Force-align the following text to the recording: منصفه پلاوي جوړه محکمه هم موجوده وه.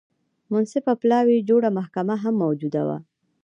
منصفه 0.51 0.93
پلاوي 1.01 1.37
جوړه 1.49 1.69
محکمه 1.77 2.15
هم 2.23 2.35
موجوده 2.43 2.81
وه. 2.87 2.97